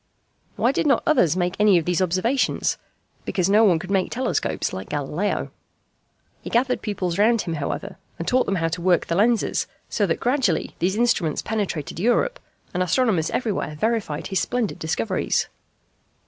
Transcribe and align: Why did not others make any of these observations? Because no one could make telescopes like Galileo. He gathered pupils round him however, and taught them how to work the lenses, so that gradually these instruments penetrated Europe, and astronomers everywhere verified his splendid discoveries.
Why 0.55 0.71
did 0.71 0.87
not 0.87 1.03
others 1.05 1.37
make 1.37 1.55
any 1.59 1.77
of 1.77 1.85
these 1.85 2.01
observations? 2.01 2.79
Because 3.23 3.51
no 3.51 3.63
one 3.63 3.77
could 3.77 3.91
make 3.91 4.09
telescopes 4.09 4.73
like 4.73 4.89
Galileo. 4.89 5.51
He 6.41 6.49
gathered 6.49 6.81
pupils 6.81 7.19
round 7.19 7.41
him 7.41 7.53
however, 7.53 7.97
and 8.17 8.27
taught 8.27 8.47
them 8.47 8.55
how 8.55 8.69
to 8.69 8.81
work 8.81 9.05
the 9.05 9.15
lenses, 9.15 9.67
so 9.89 10.07
that 10.07 10.19
gradually 10.19 10.75
these 10.79 10.95
instruments 10.95 11.43
penetrated 11.43 11.99
Europe, 11.99 12.39
and 12.73 12.81
astronomers 12.81 13.29
everywhere 13.29 13.75
verified 13.79 14.25
his 14.25 14.39
splendid 14.39 14.79
discoveries. 14.79 15.47